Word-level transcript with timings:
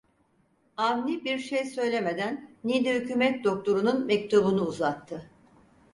Avni 0.77 1.25
bir 1.25 1.37
şey 1.39 1.65
söylemeden 1.65 2.51
Niğde 2.63 2.95
hükümet 2.99 3.43
doktorunun 3.43 4.05
mektubunu 4.05 4.65
uzattı. 4.65 5.29